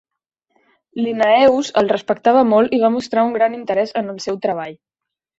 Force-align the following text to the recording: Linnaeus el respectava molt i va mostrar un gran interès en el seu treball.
Linnaeus 1.07 1.67
el 1.81 1.91
respectava 1.91 2.41
molt 2.53 2.73
i 2.77 2.79
va 2.85 2.89
mostrar 2.95 3.25
un 3.27 3.35
gran 3.35 3.57
interès 3.57 3.93
en 4.01 4.09
el 4.15 4.17
seu 4.27 4.41
treball. 4.47 4.73